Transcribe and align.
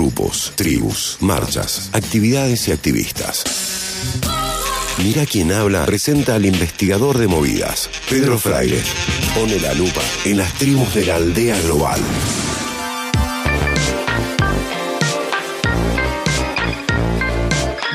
grupos, 0.00 0.54
tribus, 0.56 1.18
marchas, 1.20 1.90
actividades 1.92 2.66
y 2.68 2.72
activistas. 2.72 3.44
Mira 5.04 5.26
quién 5.26 5.52
habla 5.52 5.84
presenta 5.84 6.36
al 6.36 6.46
investigador 6.46 7.18
de 7.18 7.28
movidas, 7.28 7.90
Pedro 8.08 8.38
Fraile. 8.38 8.80
Pone 9.34 9.58
la 9.60 9.74
lupa 9.74 10.00
en 10.24 10.38
las 10.38 10.54
tribus 10.54 10.94
de 10.94 11.04
la 11.04 11.16
aldea 11.16 11.60
global. 11.60 12.00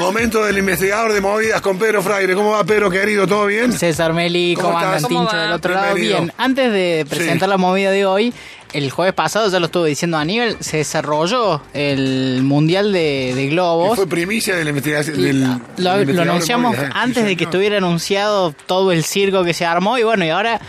Momento 0.05 0.43
del 0.45 0.57
investigador 0.57 1.13
de 1.13 1.21
movidas 1.21 1.61
con 1.61 1.77
Pedro 1.79 2.01
Fraire. 2.03 2.35
¿Cómo 2.35 2.51
va 2.51 2.63
Pedro, 2.63 2.89
querido? 2.89 3.27
¿Todo 3.27 3.45
bien? 3.47 3.71
César 3.73 4.13
Meli, 4.13 4.53
¿Cómo 4.55 4.67
¿cómo, 4.73 4.79
andan? 4.79 5.03
Tincho, 5.03 5.35
del 5.35 5.51
otro 5.51 5.73
lado? 5.73 5.95
Bien, 5.95 6.31
antes 6.37 6.71
de 6.71 7.05
presentar 7.09 7.47
Sí. 7.47 7.51
la 7.51 7.57
movida 7.57 7.91
de 7.91 8.05
hoy, 8.05 8.33
el 8.73 8.91
jueves 8.91 9.13
pasado, 9.13 9.49
ya 9.49 9.59
lo 9.59 9.65
estuve 9.67 9.89
diciendo 9.89 10.17
a 10.17 10.21
Aníbal, 10.21 10.57
se 10.59 10.77
desarrolló 10.77 11.61
el 11.73 12.41
Mundial 12.43 12.91
de, 12.91 13.33
de 13.35 13.43
Que 13.43 13.49
Globos. 13.49 13.95
Fue 13.95 14.07
primicia 14.07 14.55
de 14.55 14.63
la 14.63 14.69
investigación. 14.69 15.21
Del- 15.21 15.41
lo, 15.77 15.97
del 15.97 16.07
lo 16.07 16.13
de 16.13 16.21
anunciamos 16.29 16.71
movidas, 16.75 16.89
¿eh? 16.89 16.93
antes 16.93 17.23
Sí, 17.23 17.29
de 17.29 17.35
que 17.37 17.43
estuviera 17.45 17.77
anunciado 17.77 18.53
todo 18.65 18.91
el 18.91 19.03
circo 19.03 19.43
que 19.43 19.53
se 19.53 19.65
armó 19.65 19.97
y 19.97 20.03
bueno, 20.03 20.25
y 20.25 20.29
ahora 20.29 20.59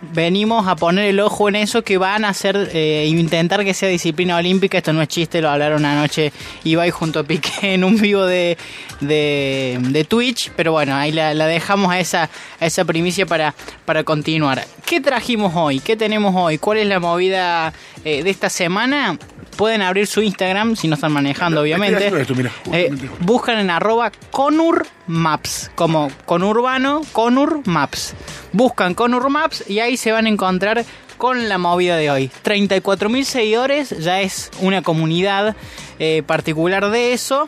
venimos 0.00 0.66
a 0.66 0.76
poner 0.76 1.06
el 1.06 1.20
ojo 1.20 1.48
en 1.48 1.56
eso 1.56 1.82
que 1.82 1.98
van 1.98 2.24
a 2.24 2.30
hacer, 2.30 2.70
eh, 2.72 3.06
intentar 3.08 3.64
que 3.64 3.74
sea 3.74 3.88
disciplina 3.88 4.36
olímpica, 4.36 4.78
esto 4.78 4.92
no 4.92 5.02
es 5.02 5.08
chiste, 5.08 5.40
lo 5.40 5.50
hablaron 5.50 5.84
anoche 5.84 6.32
Ibai 6.64 6.90
junto 6.90 7.20
a 7.20 7.24
Piqué 7.24 7.50
en 7.74 7.84
un 7.84 8.00
vivo 8.00 8.24
de, 8.24 8.56
de, 9.00 9.78
de 9.80 10.04
Twitch, 10.04 10.50
pero 10.56 10.72
bueno, 10.72 10.94
ahí 10.94 11.12
la, 11.12 11.34
dejamos 11.34 11.92
a 11.92 12.00
esa, 12.00 12.30
a 12.60 12.66
esa 12.66 12.84
primicia 12.84 13.26
para, 13.26 13.54
para 13.84 14.04
continuar. 14.04 14.64
¿Qué 14.86 15.00
trajimos 15.00 15.52
hoy? 15.54 15.80
¿Qué 15.80 15.96
tenemos 15.96 16.34
hoy? 16.36 16.58
¿Cuál 16.58 16.78
es 16.78 16.86
la 16.86 16.98
movida 16.98 17.72
eh, 18.04 18.22
de 18.22 18.30
esta 18.30 18.48
semana? 18.48 19.18
Pueden 19.56 19.82
abrir 19.82 20.06
su 20.06 20.22
Instagram 20.22 20.74
si 20.76 20.88
no 20.88 20.94
están 20.94 21.12
manejando, 21.12 21.60
obviamente. 21.60 21.96
haciendo 21.96 22.18
esto, 22.18 22.34
mira, 22.34 22.50
Eh, 22.72 22.90
buscan 23.20 23.58
en 23.58 23.70
arroba 23.70 24.10
Conur 24.30 24.86
Maps, 25.06 25.70
como 25.74 26.10
conurbano, 26.24 27.02
Conur 27.12 27.60
Maps. 27.66 28.14
Buscan 28.52 28.94
Conur 28.94 29.28
Maps 29.28 29.64
y 29.68 29.80
ahí 29.80 29.96
se 29.96 30.12
van 30.12 30.26
a 30.26 30.28
encontrar 30.30 30.84
con 31.18 31.48
la 31.50 31.58
movida 31.58 31.96
de 31.96 32.10
hoy. 32.10 32.30
34.000 32.42 33.24
seguidores, 33.24 33.90
ya 33.98 34.20
es 34.22 34.50
una 34.60 34.80
comunidad 34.82 35.54
eh, 35.98 36.22
particular 36.26 36.88
de 36.90 37.12
eso. 37.12 37.46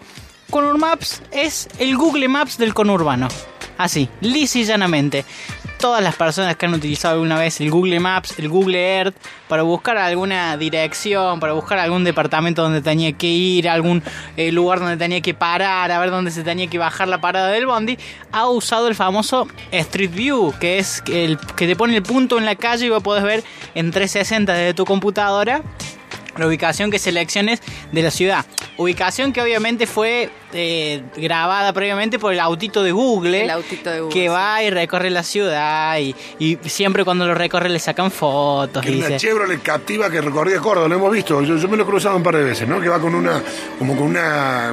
Conur 0.51 0.77
Maps 0.77 1.23
es 1.33 1.69
el 1.79 1.97
Google 1.97 2.29
Maps 2.29 2.59
del 2.59 2.75
conurbano. 2.75 3.29
Así, 3.79 4.11
lisa 4.21 4.59
y 4.59 4.65
llanamente. 4.65 5.25
Todas 5.83 6.01
las 6.01 6.15
personas 6.15 6.55
que 6.55 6.67
han 6.67 6.75
utilizado 6.75 7.15
alguna 7.15 7.37
vez 7.37 7.61
el 7.61 7.69
Google 7.69 7.99
Maps, 7.99 8.39
el 8.39 8.49
Google 8.49 8.99
Earth, 8.99 9.17
para 9.49 9.65
buscar 9.65 9.99
alguna 9.99 10.57
dirección, 10.57 11.41
para 11.41 11.55
buscar 11.55 11.77
algún 11.81 12.05
departamento 12.05 12.63
donde 12.63 12.83
tenía 12.83 13.11
que 13.15 13.27
ir, 13.27 13.69
algún 13.69 14.01
eh, 14.37 14.53
lugar 14.53 14.79
donde 14.79 14.97
tenía 14.97 15.21
que 15.21 15.35
parar, 15.35 15.91
a 15.91 15.99
ver 15.99 16.13
dónde 16.13 16.31
se 16.31 16.45
tenía 16.45 16.69
que 16.69 16.79
bajar 16.79 17.09
la 17.09 17.21
parada 17.21 17.49
del 17.49 17.67
bondi, 17.67 17.99
ha 18.31 18.49
usado 18.49 18.87
el 18.87 18.95
famoso 18.95 19.49
Street 19.73 20.13
View, 20.15 20.55
que 20.61 20.79
es 20.79 21.03
el 21.11 21.37
que 21.57 21.67
te 21.67 21.75
pone 21.75 21.97
el 21.97 22.05
punto 22.05 22.39
en 22.39 22.45
la 22.45 22.55
calle 22.55 22.87
y 22.87 22.89
vos 22.89 23.03
podés 23.03 23.25
ver 23.25 23.43
en 23.75 23.91
360 23.91 24.53
desde 24.53 24.75
tu 24.75 24.85
computadora 24.85 25.63
la 26.37 26.47
ubicación 26.47 26.91
que 26.91 26.99
selecciones 26.99 27.61
de 27.93 28.03
la 28.03 28.11
ciudad. 28.11 28.45
Ubicación 28.77 29.33
que 29.33 29.43
obviamente 29.43 29.87
fue 29.87 30.31
eh, 30.53 31.03
grabada 31.17 31.73
previamente 31.73 32.19
por 32.19 32.33
el 32.33 32.41
autito 32.41 32.83
de 32.83 32.93
Google. 32.93 33.43
El 33.45 33.51
autito 33.51 33.91
de 33.91 34.01
Google, 34.01 34.15
Que 34.15 34.23
sí. 34.23 34.29
va 34.29 34.63
y 34.63 34.71
recorre 34.71 35.11
la 35.11 35.23
ciudad 35.23 35.99
y, 35.99 36.15
y 36.39 36.59
siempre 36.65 37.05
cuando 37.05 37.27
lo 37.27 37.35
recorre 37.35 37.69
le 37.69 37.79
sacan 37.79 38.11
fotos. 38.11 38.83
Que 38.85 38.93
y 38.93 38.99
una 38.99 39.09
dice, 39.09 39.19
Chevrolet 39.19 39.63
captiva 39.63 40.11
que 40.11 40.21
recorría 40.21 40.59
Córdoba, 40.59 40.89
lo 40.89 40.95
hemos 40.95 41.13
visto. 41.13 41.43
Yo, 41.43 41.57
yo 41.57 41.69
me 41.69 41.77
lo 41.77 41.83
he 41.83 41.87
cruzado 41.87 42.17
un 42.17 42.23
par 42.23 42.37
de 42.37 42.45
veces, 42.45 42.67
¿no? 42.69 42.81
Que 42.81 42.89
va 42.89 42.99
con 43.01 43.15
una, 43.15 43.43
como 43.79 43.97
con 43.97 44.07
una 44.07 44.73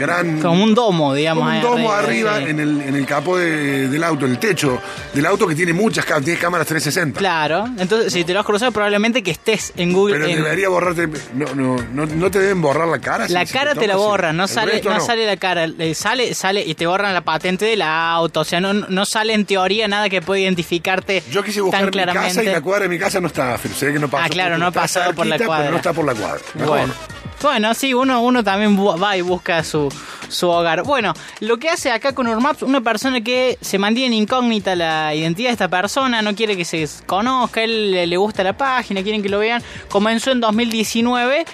gran. 0.00 0.40
como 0.40 0.64
un 0.64 0.74
domo, 0.74 1.14
digamos. 1.14 1.44
como 1.44 1.54
un 1.56 1.62
domo 1.62 1.92
arriba 1.92 2.38
sí. 2.38 2.44
en 2.48 2.58
el, 2.60 2.80
en 2.80 2.96
el 2.96 3.06
capó 3.06 3.36
de- 3.38 3.86
del 3.88 4.02
auto, 4.02 4.26
el 4.26 4.38
techo 4.38 4.80
del 5.14 5.26
auto 5.26 5.46
que 5.46 5.54
tiene 5.54 5.72
muchas 5.72 6.04
cámaras, 6.04 6.24
tiene 6.24 6.40
cámaras 6.40 6.66
360. 6.66 7.18
Claro, 7.18 7.66
entonces 7.78 8.12
si 8.12 8.24
te 8.24 8.32
lo 8.32 8.40
has 8.40 8.46
cruzado 8.46 8.72
probablemente 8.72 9.22
que 9.22 9.30
estés 9.30 9.72
en 9.76 9.92
Google. 9.92 10.16
Pero 10.16 10.26
en- 10.28 10.36
debería 10.42 10.68
borrarte. 10.68 11.08
No, 11.34 11.54
no, 11.54 11.76
no, 11.92 12.06
no 12.06 12.30
te 12.30 12.40
deben 12.40 12.60
borrar 12.62 12.88
la 12.88 12.98
cara. 12.98 13.26
La 13.28 13.44
si- 13.46 13.52
cara 13.52 13.74
te 13.74 13.86
la 13.86 13.96
borran, 13.96 14.36
no 14.36 14.48
sale, 14.48 14.80
no, 14.82 15.00
sale 15.00 15.26
la 15.26 15.36
cara, 15.36 15.64
eh, 15.66 15.94
sale, 15.94 16.34
sale 16.34 16.64
y 16.64 16.74
te 16.74 16.86
borran 16.86 17.12
la 17.14 17.20
patente 17.20 17.66
del 17.66 17.82
auto, 17.82 18.40
o 18.40 18.44
sea, 18.44 18.60
no, 18.60 18.72
no 18.72 19.04
sale 19.04 19.34
en 19.34 19.44
teoría 19.44 19.86
nada 19.86 20.08
que 20.08 20.22
pueda 20.22 20.40
identificarte 20.40 21.22
Yo 21.30 21.42
quise 21.42 21.60
buscar 21.60 21.80
tan 21.82 21.90
mi 21.90 21.92
casa 22.00 22.12
claramente. 22.12 22.44
y 22.44 22.52
la 22.54 22.60
cuadra 22.60 22.82
de 22.84 22.88
mi 22.88 22.98
casa 22.98 23.20
no 23.20 23.26
está. 23.26 23.58
Sé 23.58 23.92
que 23.92 23.98
no 23.98 24.08
pasa. 24.08 24.24
Ah, 24.24 24.28
claro, 24.28 24.58
no 24.58 24.66
ha 24.66 24.70
pasado 24.70 25.12
por 25.14 25.26
la 25.26 25.38
cuadra. 25.38 25.58
Pero 25.64 25.70
no 25.72 25.76
está 25.76 25.92
por 25.92 26.04
la 26.06 26.14
cuadra. 26.14 26.40
Mejor. 26.54 26.68
Bueno. 26.78 26.94
Bueno, 27.42 27.72
sí, 27.72 27.94
uno, 27.94 28.20
uno 28.20 28.44
también 28.44 28.78
va 28.78 29.16
y 29.16 29.22
busca 29.22 29.64
su, 29.64 29.88
su 30.28 30.48
hogar. 30.48 30.82
Bueno, 30.82 31.14
lo 31.40 31.58
que 31.58 31.70
hace 31.70 31.90
acá 31.90 32.14
con 32.14 32.28
Urmaps, 32.28 32.62
una 32.62 32.82
persona 32.82 33.22
que 33.22 33.56
se 33.62 33.78
mantiene 33.78 34.14
incógnita 34.16 34.76
la 34.76 35.14
identidad 35.14 35.48
de 35.48 35.52
esta 35.52 35.68
persona, 35.68 36.20
no 36.20 36.34
quiere 36.34 36.54
que 36.54 36.66
se 36.66 36.86
conozca, 37.06 37.62
él 37.62 37.92
le 38.10 38.16
gusta 38.18 38.44
la 38.44 38.56
página, 38.58 39.02
quieren 39.02 39.22
que 39.22 39.30
lo 39.30 39.38
vean, 39.38 39.62
comenzó 39.88 40.32
en 40.32 40.40
2019. 40.40 41.46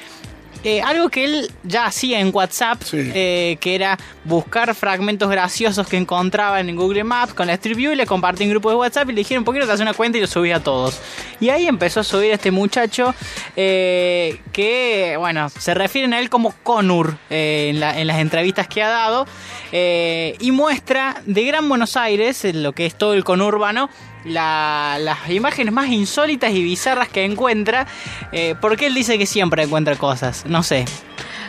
Eh, 0.65 0.83
algo 0.83 1.09
que 1.09 1.25
él 1.25 1.51
ya 1.63 1.87
hacía 1.87 2.21
en 2.21 2.31
WhatsApp, 2.35 2.83
Sí. 2.83 3.11
eh, 3.15 3.57
que 3.61 3.75
era 3.75 3.99
buscar 4.25 4.75
fragmentos 4.75 5.29
graciosos 5.31 5.87
que 5.87 5.97
encontraba 5.97 6.61
en 6.61 6.75
Google 6.77 7.05
Maps 7.05 7.35
con 7.35 7.47
la 7.47 7.55
Street 7.55 7.77
View 7.77 7.93
y 7.93 7.97
le 7.97 8.07
compartí 8.07 8.45
en 8.45 8.51
grupo 8.51 8.71
de 8.71 8.77
WhatsApp 8.77 9.09
y 9.11 9.13
le 9.13 9.19
dijeron, 9.21 9.45
¿por 9.45 9.55
qué 9.55 9.61
no 9.61 9.67
te 9.67 9.73
haces 9.73 9.83
una 9.83 9.95
cuenta 9.95 10.19
y 10.19 10.21
lo 10.21 10.27
subí 10.27 10.51
a 10.53 10.61
todos? 10.61 11.01
Y 11.41 11.49
ahí 11.51 11.67
empezó 11.67 12.01
a 12.01 12.05
subir 12.05 12.31
este 12.33 12.51
muchacho 12.51 13.15
eh, 13.57 14.41
que, 14.53 15.17
bueno, 15.19 15.49
se 15.51 15.75
refieren 15.75 16.13
a 16.15 16.19
él 16.19 16.29
como 16.31 16.53
Conur 16.63 17.17
en, 17.31 17.81
la- 17.81 17.99
en 18.01 18.07
las 18.07 18.19
entrevistas 18.19 18.69
que 18.69 18.83
ha 18.83 18.89
dado 18.89 19.27
y 19.73 20.51
muestra 20.53 21.23
de 21.27 21.45
Gran 21.45 21.69
Buenos 21.69 21.97
Aires, 21.97 22.45
lo 22.55 22.73
que 22.73 22.87
es 22.87 22.95
todo 22.97 23.15
el 23.15 23.25
conurbano, 23.25 23.91
la- 24.27 24.97
las 25.01 25.29
imágenes 25.31 25.73
más 25.73 25.89
insólitas 25.89 26.53
y 26.53 26.63
bizarras 26.63 27.09
que 27.09 27.25
encuentra, 27.25 27.87
eh, 28.33 28.55
porque 28.61 28.87
él 28.87 28.95
dice 28.95 29.19
que 29.19 29.27
siempre 29.27 29.63
encuentra 29.63 29.97
cosas, 29.97 30.45
no 30.47 30.63
sé. 30.63 30.85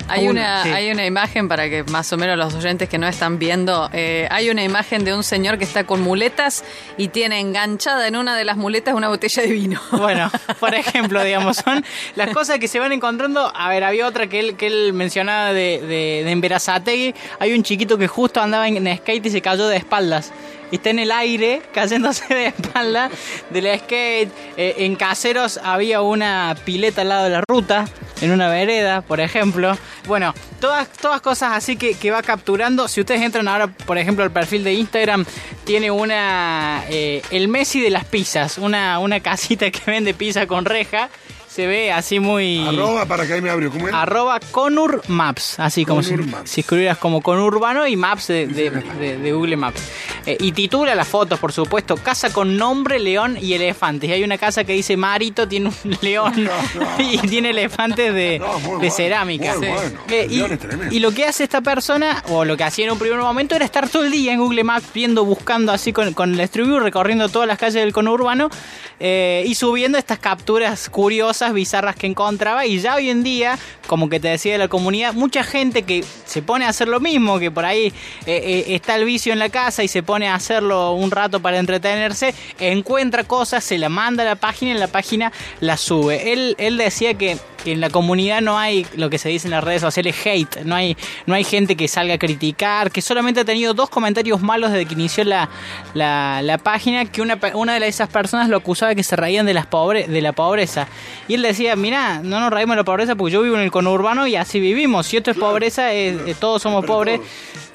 Hay 0.08 0.26
Un- 0.26 0.32
una, 0.38 0.64
sí. 0.64 0.70
hay 0.70 0.92
una 0.92 1.06
imagen 1.06 1.48
para 1.48 1.70
que 1.70 1.84
más 1.86 2.12
o 2.14 2.18
menos 2.18 2.38
los 2.38 2.54
oyentes 2.54 2.88
que 2.90 2.98
no 2.98 3.08
están 3.08 3.40
viendo, 3.40 3.90
eh, 3.94 4.28
hay 4.32 4.50
una 4.50 4.64
imagen 4.64 5.04
de 5.04 5.14
un 5.14 5.24
señor 5.24 5.58
que 5.58 5.64
está 5.64 5.86
con 5.86 6.02
muletas 6.02 6.64
y 6.98 7.10
tiene 7.10 7.40
enganchada 7.40 8.08
en 8.08 8.16
una 8.16 8.36
de 8.36 8.46
las 8.46 8.58
muletas 8.58 8.94
una 8.96 9.10
botella 9.10 9.42
de 9.44 9.50
vino. 9.52 9.82
Bueno, 9.92 10.32
por 10.60 10.74
ejemplo, 10.76 11.24
digamos, 11.24 11.58
son 11.58 11.84
las 12.16 12.30
cosas 12.32 12.60
que 12.60 12.68
se 12.68 12.80
van 12.80 12.92
encontrando. 12.92 13.52
A 13.56 13.70
ver, 13.70 13.84
había 13.84 14.08
otra 14.08 14.28
que 14.28 14.40
él, 14.40 14.56
que 14.56 14.68
él 14.68 14.94
mencionaba 14.94 15.54
de, 15.54 15.80
de, 15.82 16.22
de 16.24 16.32
Emberazategui. 16.32 17.14
Hay 17.40 17.54
un 17.54 17.64
chiquito 17.64 17.98
que 17.98 18.08
justo 18.08 18.42
andaba 18.42 18.68
en, 18.68 18.86
en 18.88 18.98
skate 18.98 19.26
y 19.26 19.30
se 19.32 19.42
cayó 19.42 19.68
de 19.68 19.78
espaldas. 19.78 20.32
Y 20.72 20.76
está 20.76 20.90
en 20.90 21.00
el 21.00 21.14
aire, 21.14 21.62
cayéndose 21.74 22.26
de 22.34 22.48
espalda 22.48 23.10
de 23.50 23.62
la 23.62 23.78
skate. 23.78 24.30
Eh, 24.58 24.76
en 24.80 24.96
Caseros 24.98 25.60
había 25.64 26.02
una 26.02 26.56
pileta 26.66 27.02
al 27.02 27.10
lado 27.10 27.24
de 27.24 27.30
la 27.30 27.42
ruta, 27.48 27.86
en 28.22 28.32
una 28.32 28.50
vereda, 28.50 29.02
por 29.02 29.20
ejemplo. 29.20 29.78
Bueno, 30.08 30.34
todas, 30.60 30.90
todas 30.90 31.22
cosas 31.22 31.54
así 31.54 31.78
que, 31.78 31.94
que 31.96 32.12
va 32.12 32.22
capturando. 32.22 32.88
Si 32.88 33.00
ustedes 33.02 33.22
entran 33.22 33.48
ahora, 33.48 33.68
por 33.68 33.98
ejemplo, 33.98 34.24
al 34.24 34.32
perfil 34.32 34.64
de 34.64 34.74
Instagram, 34.74 35.26
tiene 35.64 35.92
una. 35.92 36.84
eh, 36.90 37.22
el 37.32 37.48
Messi 37.48 37.82
de 37.82 37.90
las 37.90 38.06
pizzas, 38.06 38.58
una, 38.58 39.00
una 39.00 39.20
casita 39.20 39.70
que 39.72 39.82
vende 39.90 40.14
pizza 40.14 40.48
con 40.48 40.66
reja. 40.66 41.10
Se 41.58 41.66
ve 41.66 41.92
así 41.92 42.20
muy. 42.20 42.64
Arroba 42.68 43.08
para 43.08 43.26
que 43.26 43.34
ahí 43.34 43.42
me 43.42 43.50
abrió. 43.50 43.72
¿Cómo 43.72 43.88
es? 43.88 43.94
Arroba 43.96 44.40
Conur 44.52 45.02
Maps, 45.08 45.60
así 45.60 45.86
como 45.86 46.04
si, 46.04 46.14
Maps. 46.16 46.52
si 46.52 46.62
escribieras 46.62 47.00
como 47.00 47.20
conurbano 47.24 47.88
y 47.88 47.96
Maps 47.96 48.28
de, 48.28 48.46
de- 48.46 48.70
de- 48.70 49.18
de 49.18 49.32
Google 49.34 49.58
Maps. 49.58 49.82
Eh, 50.28 50.38
y 50.40 50.52
titula 50.52 50.94
las 50.94 51.08
fotos, 51.08 51.40
por 51.40 51.52
supuesto, 51.52 51.98
casa 51.98 52.32
con 52.32 52.58
nombre, 52.58 53.00
león 53.00 53.40
y 53.42 53.54
elefantes. 53.54 54.08
Y 54.08 54.14
hay 54.14 54.24
una 54.24 54.38
casa 54.38 54.66
que 54.66 54.74
dice 54.74 54.98
Marito, 54.98 55.48
tiene 55.48 55.70
un 55.84 55.98
león 56.02 56.32
No, 56.44 56.52
no. 56.80 56.88
y 57.04 57.18
tiene 57.28 57.50
elefantes 57.50 58.14
de, 58.14 58.38
No, 58.38 58.60
de 58.60 58.68
bueno, 58.68 58.92
cerámica. 58.92 59.56
muy 59.56 59.66
Sí. 59.66 59.74
bueno. 59.74 60.00
Eh, 60.12 60.90
y 60.92 61.00
lo 61.00 61.12
que 61.12 61.26
hace 61.26 61.44
esta 61.44 61.62
persona, 61.62 62.24
o 62.30 62.46
lo 62.46 62.56
que 62.56 62.66
hacía 62.66 62.86
en 62.86 62.92
un 62.92 63.00
primer 63.00 63.18
momento, 63.18 63.56
era 63.56 63.66
estar 63.66 63.90
todo 63.90 64.04
el 64.04 64.12
día 64.12 64.32
en 64.32 64.38
Google 64.40 64.64
Maps 64.64 64.86
viendo, 64.94 65.26
buscando 65.26 65.72
así 65.72 65.92
con, 65.92 66.14
con 66.14 66.36
el 66.36 66.40
Street 66.42 66.68
View, 66.68 66.80
recorriendo 66.82 67.30
todas 67.30 67.48
las 67.48 67.58
calles 67.58 67.82
del 67.82 67.94
conurbano 67.94 68.52
eh, 69.00 69.44
y 69.48 69.56
subiendo 69.56 69.98
estas 69.98 70.20
capturas 70.20 70.90
curiosas, 70.90 71.47
bizarras 71.54 71.96
que 71.96 72.08
encontraba. 72.08 72.66
Y 72.66 72.80
ya 72.80 72.96
hoy 72.96 73.10
en 73.10 73.24
día, 73.24 73.58
como 73.88 74.10
que 74.10 74.20
te 74.20 74.28
decía 74.30 74.54
de 74.54 74.58
la 74.58 74.68
comunidad, 74.68 75.14
mucha 75.14 75.44
gente 75.44 75.84
que 75.84 76.04
se 76.26 76.42
pone 76.42 76.66
a 76.66 76.70
hacer 76.70 76.88
lo 76.88 77.00
mismo, 77.00 77.40
que 77.40 77.52
por 77.52 77.66
ahí 77.66 77.88
eh, 77.88 77.94
eh, 78.26 78.66
está 78.70 78.96
el 78.96 79.06
vicio 79.06 79.34
en 79.34 79.40
la 79.40 79.50
casa 79.50 79.84
y 79.84 79.88
se 79.88 80.04
pone 80.04 80.28
a 80.28 80.36
hacerlo 80.36 80.94
un 80.94 81.12
rato 81.12 81.40
para 81.42 81.60
entretenerse, 81.60 82.34
encuentra 82.60 83.24
cosas, 83.24 83.64
se 83.64 83.78
la 83.78 83.90
manda 83.90 84.24
a 84.24 84.26
la 84.26 84.36
página 84.36 84.72
y 84.72 84.78
la 84.78 84.88
página 84.88 85.32
la 85.60 85.78
sube. 85.78 86.34
Él, 86.34 86.56
él 86.58 86.78
decía 86.78 87.14
que 87.14 87.38
que 87.64 87.72
en 87.74 87.82
la 87.82 87.90
comunidad 87.90 88.42
no 88.42 88.58
hay 88.58 88.86
lo 88.96 89.10
que 89.10 89.18
se 89.18 89.30
dice 89.30 89.48
en 89.48 89.52
las 89.52 89.64
redes 89.64 89.82
sociales 89.82 90.16
hate, 90.26 90.58
no 90.64 90.76
hay, 90.76 90.96
no 91.26 91.34
hay 91.36 91.44
gente 91.44 91.76
que 91.76 91.88
salga 91.88 92.14
a 92.14 92.18
criticar, 92.18 92.92
que 92.92 93.02
solamente 93.02 93.40
ha 93.42 93.46
tenido 93.46 93.74
dos 93.74 93.90
comentarios 93.90 94.42
malos 94.42 94.72
desde 94.72 94.86
que 94.86 94.94
inició 94.94 95.24
la, 95.24 95.50
la, 95.94 96.42
la 96.44 96.58
página, 96.58 97.06
que 97.06 97.22
una, 97.22 97.38
una 97.54 97.80
de 97.80 97.88
esas 97.88 98.10
personas 98.10 98.48
lo 98.50 98.58
acusaba 98.58 98.90
de 98.90 98.96
que 98.96 99.04
se 99.04 99.16
reían 99.16 99.46
de, 99.46 99.54
las 99.54 99.66
pobre, 99.66 100.08
de 100.08 100.22
la 100.22 100.32
pobreza. 100.34 100.88
Y 101.28 101.34
él 101.36 101.42
decía, 101.42 101.76
mira, 101.76 102.22
no 102.24 102.40
nos 102.40 102.52
reímos 102.52 102.76
de 102.76 102.82
la 102.82 102.86
pobreza 102.86 103.16
porque 103.16 103.34
yo 103.34 103.42
vivo 103.42 103.56
en 103.58 103.64
el 103.64 103.72
conurbano 103.72 104.28
y 104.28 104.36
así 104.36 104.60
vivimos. 104.60 105.08
Si 105.08 105.18
esto 105.18 105.32
es 105.32 105.38
pobreza, 105.38 105.92
es- 105.94 106.16
eh, 106.26 106.36
todos 106.40 106.62
somos 106.62 106.82
Pero 106.82 106.94
pobres. 106.94 107.20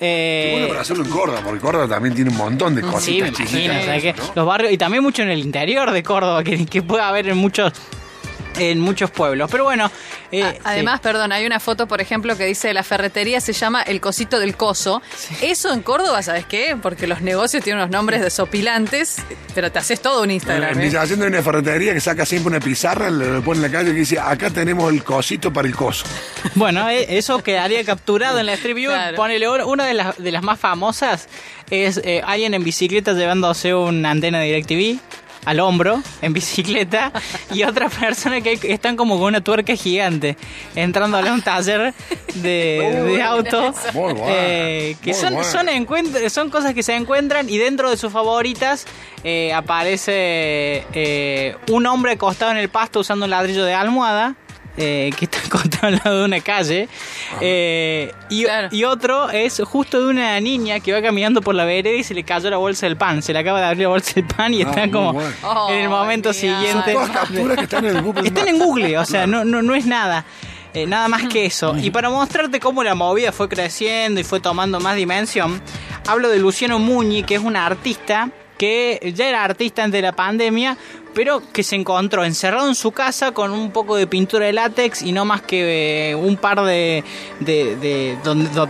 Eh, 0.00 0.50
bueno 0.52 0.69
para 0.69 0.81
hacerlo 0.81 1.05
en 1.05 1.11
Córdoba, 1.11 1.40
porque 1.44 1.61
Córdoba 1.61 1.87
también 1.88 2.14
tiene 2.14 2.31
un 2.31 2.37
montón 2.37 2.75
de 2.75 2.82
cositas 2.82 3.05
Sí, 3.05 3.20
me 3.23 3.31
chiquitas. 3.32 3.52
imagino, 3.52 3.81
o 3.81 3.84
sea, 3.84 4.00
que 4.00 4.12
¿no? 4.14 4.32
los 4.34 4.46
barrios 4.46 4.73
y 4.73 4.79
también 4.79 5.02
mucho 5.02 5.23
en 5.23 5.31
el 5.31 5.38
interior 5.38 5.90
de 5.93 6.02
Córdoba 6.02 6.43
que, 6.43 6.67
que 6.67 6.82
puede 6.82 7.02
haber 7.05 7.29
en 7.29 7.37
muchos 7.37 7.73
en 8.59 8.81
muchos 8.81 9.11
pueblos. 9.11 9.51
Pero 9.51 9.65
bueno, 9.65 9.91
eh, 10.31 10.59
Además, 10.65 11.01
perdón, 11.01 11.33
hay 11.33 11.47
una 11.47 11.61
foto, 11.61 11.87
por 11.87 12.01
ejemplo, 12.01 12.37
que 12.37 12.45
dice 12.47 12.73
la 12.75 12.83
ferretería 12.83 13.41
se 13.41 13.53
llama 13.53 13.83
El 13.83 14.01
Cosito 14.01 14.39
del 14.39 14.57
Coso. 14.57 15.03
Eso 15.41 15.73
en 15.73 15.81
Córdoba, 15.83 16.23
¿sabes 16.23 16.47
qué? 16.47 16.77
Porque 16.81 17.07
los 17.07 17.21
negocios 17.23 17.63
tienen 17.63 17.81
unos 17.83 17.91
nombres 17.91 18.21
desopilantes, 18.21 19.17
pero 19.55 19.71
te 19.73 19.79
haces 19.79 20.01
todo 20.01 20.23
un 20.23 20.31
Instagram. 20.31 20.73
En 20.73 20.81
¿eh? 20.81 20.85
Villa 20.85 21.03
Allende 21.03 21.25
hay 21.27 21.33
una 21.33 21.43
ferretería 21.43 21.93
que 21.95 22.01
saca 22.01 22.25
siempre 22.27 22.51
una 22.57 22.61
pizarra, 22.65 23.11
le 23.11 23.41
pone 23.41 23.59
en 23.65 23.73
la 23.73 23.79
calle 23.79 23.91
y 23.91 23.95
dice, 23.95 24.19
acá 24.19 24.51
tenemos 24.51 24.93
el 24.93 25.03
cosito 25.03 25.53
para 25.53 25.67
el 25.69 25.75
coso. 25.75 26.05
bueno, 26.55 26.89
eh, 26.89 27.17
eso 27.17 27.43
quedaría 27.43 27.85
capturado 27.85 28.39
en 28.39 28.47
la 28.47 28.55
Street 28.55 28.75
View. 28.77 28.91
Claro. 28.91 29.17
Ponele 29.17 29.49
una- 29.49 29.67
una 29.67 29.87
de 29.87 29.95
las, 29.95 30.17
de 30.19 30.31
las 30.33 30.43
más 30.43 30.59
famosas 30.61 31.29
es 31.71 32.01
eh, 32.05 32.21
alguien 32.27 32.53
en 32.55 32.63
bicicleta 32.65 33.13
llevándose 33.15 33.75
una 33.75 34.11
antena 34.11 34.41
de 34.41 34.47
DirecTV 34.47 35.01
al 35.44 35.61
hombro 35.61 36.03
en 36.21 36.33
bicicleta 36.33 37.12
y 37.53 37.65
otra 37.65 37.89
persona 38.00 38.41
que 38.41 38.59
están 38.62 38.97
como 38.97 39.19
con 39.19 39.29
una 39.29 39.41
tuerca 39.41 39.75
gigante 39.75 40.37
entrándole 40.77 41.29
a 41.29 41.33
un 41.33 41.43
taller 41.43 41.94
de, 42.35 43.05
de 43.06 43.23
auto 43.23 43.75
eh, 44.29 44.97
que 45.03 45.15
son, 45.15 45.43
son, 45.44 45.67
son 46.29 46.50
cosas 46.50 46.75
que 46.75 46.83
se 46.83 46.94
encuentran 46.94 47.49
y 47.49 47.59
dentro 47.59 47.91
de 47.91 47.97
sus 47.97 48.12
favoritas 48.12 48.87
eh, 49.25 49.53
aparece 49.53 50.85
eh, 50.93 51.56
un 51.71 51.87
hombre 51.87 52.12
acostado 52.12 52.50
en 52.50 52.56
el 52.56 52.69
pasto 52.69 53.00
usando 53.00 53.25
un 53.27 53.31
ladrillo 53.31 53.65
de 53.65 53.75
almohada. 53.75 54.35
Eh, 54.77 55.11
que 55.19 55.27
está 55.27 55.39
acostado 55.47 55.89
al 55.89 56.01
lado 56.05 56.19
de 56.21 56.25
una 56.25 56.41
calle 56.41 56.89
eh, 57.41 58.13
y, 58.29 58.45
Claro. 58.45 58.69
y 58.71 58.85
otro 58.85 59.31
es 59.31 59.61
justo 59.65 60.01
de 60.03 60.09
una 60.11 60.39
niña 60.41 60.81
que 60.81 60.93
va 60.93 61.03
caminando 61.03 61.41
por 61.43 61.55
la 61.55 61.65
vereda 61.65 61.97
y 61.97 62.03
se 62.05 62.15
le 62.15 62.25
cayó 62.25 62.49
la 62.51 62.57
bolsa 62.57 62.87
del 62.87 62.97
pan 62.97 63.23
se 63.23 63.33
le 63.33 63.39
acaba 63.39 63.61
de 63.61 63.67
abrir 63.67 63.83
la 63.83 63.89
bolsa 63.89 64.13
del 64.15 64.25
pan 64.25 64.55
y 64.55 64.63
Ah, 64.63 64.69
está 64.71 64.91
como 64.91 65.13
bueno. 65.15 65.31
en 65.71 65.75
el 65.79 65.87
Oh, 65.89 65.91
momento 65.91 66.33
siguiente 66.33 66.93
Todas 66.93 67.11
capturas 67.11 67.57
que 67.59 67.65
están 67.65 67.85
en 67.85 67.97
el 67.97 68.03
Google 68.03 68.23
están 68.29 68.45
Maps. 68.45 68.55
en 68.55 68.59
Google, 68.59 68.99
o 68.99 69.05
sea, 69.05 69.27
no, 69.27 69.45
no, 69.45 69.63
no 69.63 69.75
es 69.75 69.87
nada. 69.87 70.25
eh, 70.75 70.87
nada 70.87 71.07
más 71.09 71.25
que 71.29 71.45
eso. 71.45 71.77
Y 71.77 71.91
para 71.91 72.09
mostrarte 72.09 72.59
cómo 72.59 72.83
la 72.83 72.95
movida 72.95 73.31
fue 73.33 73.49
creciendo 73.49 74.21
y 74.21 74.25
fue 74.25 74.41
tomando 74.41 74.81
más 74.81 74.97
dimensión, 74.97 75.61
hablo 76.09 76.31
de 76.31 76.39
Luciano 76.39 76.79
Muñi, 76.79 77.25
que 77.25 77.35
es 77.35 77.43
un 77.43 77.57
artista 77.57 78.31
que 78.57 79.13
ya 79.15 79.29
era 79.29 79.45
artista 79.45 79.83
antes 79.85 79.99
de 79.99 80.03
la 80.03 80.13
pandemia, 80.13 80.77
pero 81.14 81.43
que 81.53 81.62
se 81.62 81.76
encontró 81.76 82.25
encerrado 82.25 82.69
en 82.69 82.75
su 82.75 82.91
casa 82.93 83.32
con 83.32 83.50
un 83.53 83.70
poco 83.70 83.97
de 83.97 84.06
pintura 84.06 84.47
de 84.47 84.53
látex 84.53 85.03
y 85.03 85.12
no 85.12 85.25
más 85.25 85.43
que 85.43 86.11
eh, 86.11 86.14
un 86.14 86.37
par 86.37 86.62
de, 86.62 87.05
de, 87.41 88.17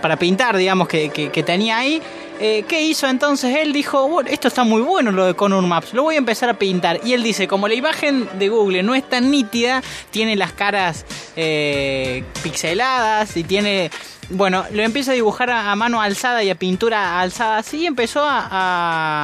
para 0.01 0.17
pintar, 0.17 0.57
digamos, 0.57 0.89
que, 0.89 1.11
que- 1.11 1.31
que 1.31 1.43
tenía 1.43 1.79
ahí. 1.79 2.03
Eh, 2.41 2.65
¿Qué 2.67 2.83
hizo 2.83 3.07
entonces? 3.07 3.57
Él 3.59 3.73
dijo, 3.73 4.09
bueno, 4.09 4.29
esto 4.29 4.49
está 4.49 4.65
muy 4.65 4.83
bueno 4.83 5.13
lo 5.13 5.27
de 5.27 5.35
Conur 5.35 5.63
Maps, 5.65 5.93
lo 5.95 6.03
voy 6.03 6.17
a 6.17 6.19
empezar 6.19 6.49
a 6.49 6.55
pintar. 6.55 6.99
Y 7.05 7.13
él 7.13 7.23
dice, 7.23 7.47
como 7.47 7.69
la 7.69 7.75
imagen 7.75 8.29
de 8.37 8.49
Google 8.49 8.83
no 8.83 8.97
es 8.97 9.09
tan 9.09 9.31
nítida, 9.31 9.81
tiene 10.11 10.35
las 10.35 10.53
caras 10.53 11.05
eh, 11.37 12.25
pixeladas 12.43 13.37
y 13.37 13.45
tiene... 13.45 13.91
Bueno, 14.31 14.65
lo 14.71 14.83
empieza 14.83 15.11
a 15.11 15.15
dibujar 15.15 15.51
a, 15.51 15.71
a 15.73 15.77
mano 15.77 16.01
alzada 16.01 16.43
y 16.43 16.49
a 16.49 16.55
pintura 16.55 17.21
alzada 17.21 17.59
así 17.59 17.81
y 17.81 17.87
empezó 17.87 18.25
a... 18.25 18.49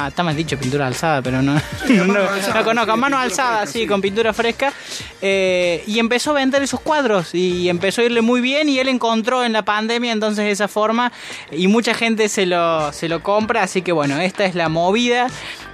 a- 0.03 0.07
está 0.09 0.23
mal 0.23 0.35
dicho 0.35 0.57
pintura 0.57 0.85
alzada, 0.87 1.21
pero 1.21 1.41
no... 1.41 1.53
no, 1.89 2.05
no, 2.05 2.19
alzada, 2.19 2.73
no 2.73 2.85
sí, 2.85 2.99
mano 2.99 3.08
alzada, 3.17 3.59
fresca, 3.59 3.71
sí, 3.73 3.79
sí. 3.81 3.87
con 3.87 4.01
pintura 4.01 4.33
fresca. 4.33 4.73
eh, 5.21 5.83
y 5.87 5.99
empezó 5.99 6.31
a 6.31 6.33
vender 6.35 6.63
esos 6.63 6.79
cuadros 6.79 7.33
y 7.33 7.69
empezó 7.69 8.01
a 8.01 8.05
irle 8.05 8.21
muy 8.21 8.41
bien 8.41 8.69
y 8.69 8.79
él 8.79 8.87
encontró 8.87 9.43
en 9.43 9.53
la 9.53 9.63
pandemia 9.63 10.11
entonces 10.11 10.45
esa 10.45 10.67
forma 10.67 11.11
y 11.51 11.67
mucha 11.67 11.93
gente 11.93 12.29
se 12.29 12.45
lo, 12.45 12.91
se 12.93 13.09
lo 13.09 13.21
compra, 13.23 13.63
así 13.63 13.81
que 13.81 13.91
bueno, 13.91 14.19
esta 14.19 14.45
es 14.45 14.55
la 14.55 14.69
movida 14.69 15.27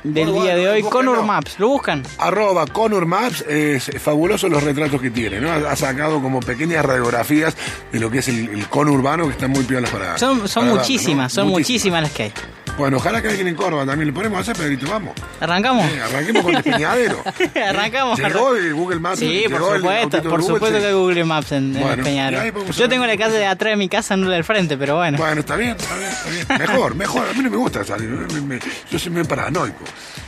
del 0.04 0.34
día 0.34 0.56
de 0.56 0.70
hoy. 0.70 0.82
búsquenlo. 0.82 1.12
Conor 1.14 1.26
Maps, 1.26 1.56
¿lo 1.60 1.68
buscan? 1.68 2.04
Arroba 2.18 2.66
Conur 2.68 3.06
Maps, 3.06 3.42
es 3.48 3.90
fabuloso 4.00 4.48
los 4.50 4.64
retratos 4.64 5.02
que 5.02 5.10
tiene, 5.10 5.42
¿no? 5.42 5.52
Ha 5.52 5.72
ha 5.72 5.76
sacado 5.76 6.22
como 6.22 6.40
pequeñas 6.40 6.86
radiografías 6.86 7.56
de 7.92 8.00
lo 8.00 8.10
que 8.10 8.20
es 8.20 8.28
el, 8.28 8.50
el 8.50 8.68
conurbano, 8.70 9.26
que 9.26 9.32
están 9.32 9.52
muy 9.52 9.64
piolas 9.64 9.90
para... 9.90 10.18
Son, 10.18 10.48
son 10.48 10.66
para 10.66 10.76
muchísimas, 10.78 11.36
¿no? 11.36 11.42
son 11.44 11.50
muchísimas 11.52 12.02
las 12.04 12.12
que 12.12 12.24
hay. 12.24 12.34
Bueno, 12.78 12.98
ojalá 12.98 13.22
que 13.22 13.30
alguien 13.30 13.48
en 13.48 13.56
Córdoba 13.56 13.86
también 13.86 14.08
le 14.08 14.14
ponemos 14.14 14.38
a 14.38 14.42
hacer, 14.42 14.58
Pedrito, 14.58 14.86
vamos. 14.90 15.14
¿Arrancamos? 15.40 15.90
Eh, 15.90 16.02
arranquemos 16.02 16.44
con 16.44 16.56
el 16.56 16.62
Peñadero. 16.64 17.24
Arrancamos. 17.70 18.20
Llegó 18.20 18.54
el 18.54 18.74
Google 18.74 19.00
Maps. 19.00 19.20
Sí, 19.20 19.46
por 19.50 19.76
supuesto, 19.78 20.22
por 20.24 20.42
Google, 20.42 20.46
supuesto 20.46 20.78
sí. 20.78 20.82
que 20.82 20.88
hay 20.88 20.94
Google 20.94 21.24
Maps 21.24 21.52
en, 21.54 21.76
en 21.76 21.82
Bueno, 21.82 22.06
el 22.06 22.52
podemos 22.54 22.76
Yo 22.78 22.90
tengo 22.90 23.06
la 23.06 23.16
casa 23.16 23.32
de 23.36 23.46
atrás 23.46 23.72
de 23.72 23.78
mi 23.78 23.88
casa, 23.88 24.18
no 24.18 24.28
la 24.28 24.36
del 24.36 24.44
frente, 24.44 24.78
pero 24.78 24.98
bueno. 24.98 25.18
Bueno, 25.18 25.40
está 25.40 25.56
bien, 25.56 25.78
está 25.80 25.96
bien, 25.96 26.10
está 26.12 26.58
bien. 26.58 26.70
Mejor, 26.70 26.96
mejor. 26.96 27.30
A 27.30 27.34
mí 27.34 27.44
no 27.44 27.50
me 27.50 27.58
gusta 27.58 27.86
salir. 27.86 28.10
me- 28.10 28.42
me- 28.42 28.60
yo 28.92 29.00
soy 29.00 29.10
medio 29.12 29.26
paranoico. 29.26 29.84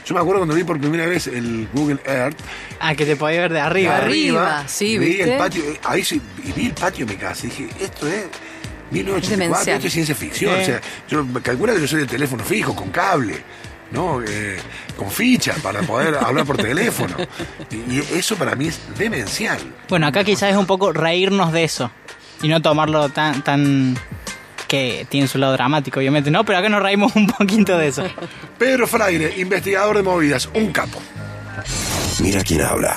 Yo 0.05 0.15
me 0.15 0.21
acuerdo 0.21 0.39
cuando 0.39 0.55
vi 0.55 0.63
por 0.63 0.79
primera 0.79 1.05
vez 1.05 1.27
el 1.27 1.67
Google 1.73 1.99
Earth. 2.05 2.37
Ah, 2.79 2.95
que 2.95 3.05
te 3.05 3.17
podía 3.17 3.41
ver 3.41 3.51
de 3.51 3.59
arriba. 3.59 3.95
de 3.97 4.01
arriba, 4.05 4.63
sí, 4.67 4.97
vi 4.97 5.07
¿viste? 5.07 5.33
el 5.33 5.37
patio, 5.37 5.63
eh, 5.65 5.79
ahí 5.83 6.01
sí, 6.01 6.21
y 6.45 6.51
vi 6.53 6.67
el 6.67 6.73
patio 6.73 7.05
de 7.05 7.11
mi 7.13 7.19
casa 7.19 7.45
y 7.45 7.49
dije, 7.49 7.67
esto 7.81 8.07
es 8.07 8.23
1984, 8.91 9.37
Demencial. 9.37 9.75
esto 9.77 9.87
es 9.87 9.93
ciencia 9.93 10.15
ficción. 10.15 10.59
O 10.59 10.63
sea, 10.65 10.81
yo 11.09 11.23
me 11.25 11.41
calcula 11.41 11.73
que 11.73 11.81
yo 11.81 11.87
soy 11.87 12.01
de 12.01 12.05
teléfono 12.07 12.43
fijo, 12.43 12.75
con 12.75 12.89
cable. 12.89 13.43
¿no? 13.89 14.21
Eh, 14.21 14.57
con 14.97 15.09
ficha 15.09 15.53
para 15.63 15.81
poder 15.81 16.15
hablar 16.21 16.45
por 16.45 16.57
teléfono. 16.57 17.15
Y, 17.71 17.93
y 17.95 17.99
eso 18.15 18.35
para 18.35 18.53
mí 18.55 18.67
es 18.67 18.79
demencial. 18.97 19.59
Bueno, 19.87 20.07
acá 20.07 20.25
quizás 20.25 20.51
es 20.51 20.57
un 20.57 20.65
poco 20.65 20.91
reírnos 20.91 21.53
de 21.53 21.63
eso 21.63 21.89
y 22.41 22.49
no 22.49 22.61
tomarlo 22.61 23.07
tan 23.09 23.41
tan 23.43 23.97
que 24.67 25.07
tiene 25.09 25.27
su 25.27 25.37
lado 25.37 25.53
dramático, 25.53 25.99
obviamente, 25.99 26.29
¿no? 26.29 26.43
Pero 26.43 26.59
acá 26.59 26.67
nos 26.67 26.83
reímos 26.83 27.15
un 27.15 27.27
poquito 27.27 27.77
de 27.77 27.87
eso. 27.87 28.03
Pedro 28.57 28.87
Fraire, 28.87 29.33
investigador 29.37 29.95
de 29.95 30.03
movidas, 30.03 30.49
un 30.53 30.73
capo. 30.73 30.99
Mira 32.19 32.43
quién 32.43 32.61
habla. 32.61 32.95